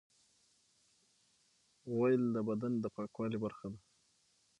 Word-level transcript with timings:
غول 1.91 2.21
د 2.35 2.37
بدن 2.47 2.73
د 2.83 2.85
پاکوالي 2.95 3.37
برخه 3.43 3.67
ده. 3.73 3.79